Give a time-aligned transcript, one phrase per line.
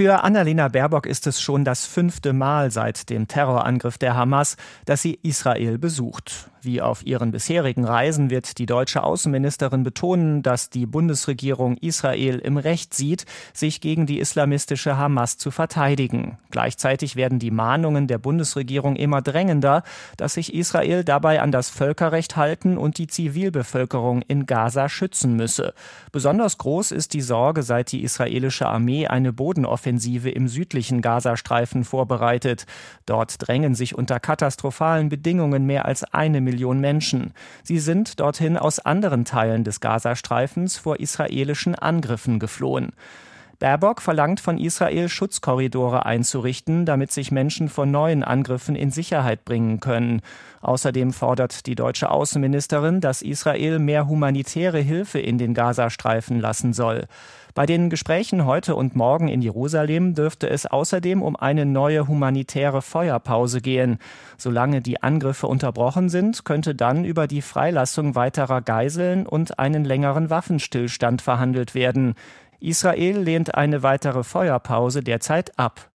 [0.00, 5.02] Für Annalena Baerbock ist es schon das fünfte Mal seit dem Terrorangriff der Hamas, dass
[5.02, 6.50] sie Israel besucht.
[6.62, 12.58] Wie auf ihren bisherigen Reisen wird die deutsche Außenministerin betonen, dass die Bundesregierung Israel im
[12.58, 13.24] Recht sieht,
[13.54, 16.36] sich gegen die islamistische Hamas zu verteidigen.
[16.50, 19.82] Gleichzeitig werden die Mahnungen der Bundesregierung immer drängender,
[20.18, 25.72] dass sich Israel dabei an das Völkerrecht halten und die Zivilbevölkerung in Gaza schützen müsse.
[26.12, 29.89] Besonders groß ist die Sorge, seit die israelische Armee eine Bodenoffensive
[30.30, 32.66] im südlichen Gazastreifen vorbereitet.
[33.06, 37.32] Dort drängen sich unter katastrophalen Bedingungen mehr als eine Million Menschen.
[37.62, 42.92] Sie sind dorthin aus anderen Teilen des Gazastreifens vor israelischen Angriffen geflohen.
[43.60, 49.80] Baerbock verlangt von Israel, Schutzkorridore einzurichten, damit sich Menschen vor neuen Angriffen in Sicherheit bringen
[49.80, 50.22] können.
[50.62, 57.06] Außerdem fordert die deutsche Außenministerin, dass Israel mehr humanitäre Hilfe in den Gazastreifen lassen soll.
[57.54, 62.80] Bei den Gesprächen heute und morgen in Jerusalem dürfte es außerdem um eine neue humanitäre
[62.80, 63.98] Feuerpause gehen.
[64.38, 70.30] Solange die Angriffe unterbrochen sind, könnte dann über die Freilassung weiterer Geiseln und einen längeren
[70.30, 72.14] Waffenstillstand verhandelt werden.
[72.60, 75.89] Israel lehnt eine weitere Feuerpause derzeit ab.